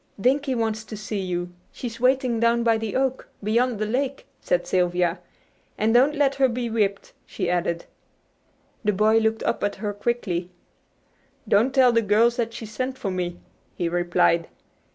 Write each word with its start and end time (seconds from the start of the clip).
"Dinkie 0.19 0.55
wants 0.55 0.83
to 0.85 0.97
see 0.97 1.19
you. 1.19 1.53
She's 1.71 1.99
waiting 1.99 2.39
down 2.39 2.63
by 2.63 2.79
the 2.79 2.95
oak, 2.95 3.27
beyond 3.43 3.77
the 3.77 3.85
lake," 3.85 4.25
said 4.39 4.65
Sylvia. 4.65 5.19
"And 5.77 5.93
don't 5.93 6.15
let 6.15 6.33
her 6.33 6.49
be 6.49 6.71
whipped," 6.71 7.13
she 7.27 7.51
added. 7.51 7.85
The 8.83 8.93
boy 8.93 9.19
looked 9.19 9.43
up 9.43 9.63
at 9.63 9.75
her 9.75 9.93
quickly. 9.93 10.49
"Don't 11.47 11.71
tell 11.71 11.91
the 11.91 12.01
girls 12.01 12.37
that 12.37 12.51
she 12.51 12.65
sent 12.65 12.97
for 12.97 13.11
me," 13.11 13.37
he 13.75 13.87
replied. 13.87 14.49